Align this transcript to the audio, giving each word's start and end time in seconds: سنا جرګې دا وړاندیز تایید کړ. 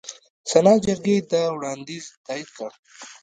سنا 0.49 0.73
جرګې 0.85 1.15
دا 1.31 1.43
وړاندیز 1.55 2.05
تایید 2.25 2.49
کړ. 2.57 2.71